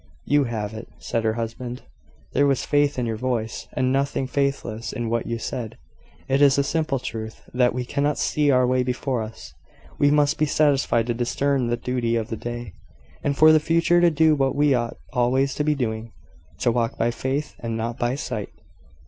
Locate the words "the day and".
12.29-13.37